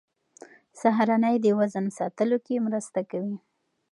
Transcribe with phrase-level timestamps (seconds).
[0.79, 3.35] سهارنۍ د وزن ساتلو کې مرسته کوي.